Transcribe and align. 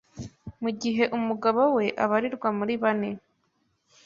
mu 0.61 0.69
gihe 0.81 1.03
umugabo 1.17 1.61
we 1.75 1.85
abarirwa 2.03 2.49
muri 2.57 2.73
bane 2.83 3.09